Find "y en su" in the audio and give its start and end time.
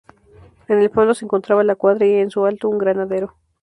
2.07-2.43